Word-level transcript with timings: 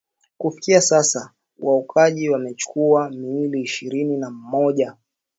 kufikia 0.37 0.81
sasa 0.81 1.31
waokoaji 1.59 2.29
wamechukua 2.29 3.09
miili 3.09 3.61
ishirini 3.61 4.17
na 4.17 4.29
moja 4.29 4.95